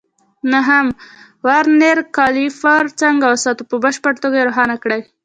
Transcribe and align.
نهم: 0.53 0.85
ورنیر 1.45 1.97
کالیپر 2.17 2.83
څنګه 3.01 3.25
وساتو؟ 3.29 3.63
په 3.69 3.75
بشپړه 3.83 4.21
توګه 4.23 4.35
یې 4.37 4.47
روښانه 4.47 4.75
کړئ. 4.83 5.01